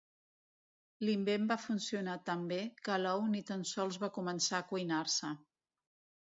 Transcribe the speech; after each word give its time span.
L'invent 1.05 1.43
va 1.51 1.57
funcionar 1.65 2.15
tan 2.29 2.47
ben 2.53 2.71
que 2.87 2.97
l'ou 3.03 3.21
ni 3.35 3.43
tan 3.51 3.67
sols 3.73 4.01
va 4.05 4.11
començar 4.17 4.63
a 4.63 4.67
cuinar-se. 4.73 5.33